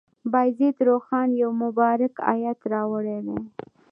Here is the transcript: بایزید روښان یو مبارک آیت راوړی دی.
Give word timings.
بایزید 0.31 0.77
روښان 0.87 1.29
یو 1.41 1.51
مبارک 1.63 2.13
آیت 2.33 2.59
راوړی 2.73 3.19
دی. 3.25 3.39